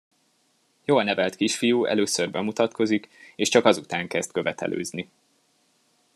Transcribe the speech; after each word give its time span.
Jól 0.85 1.03
nevelt 1.03 1.35
kisfiú 1.35 1.85
először 1.85 2.31
bemutatkozik, 2.31 3.09
és 3.35 3.49
csak 3.49 3.65
azután 3.65 4.07
kezd 4.07 4.31
követelőzni. 4.31 5.09